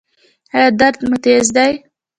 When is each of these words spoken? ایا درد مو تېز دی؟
ایا 0.55 0.69
درد 0.79 0.97
مو 1.07 1.17
تېز 1.25 1.45
دی؟ 1.55 1.71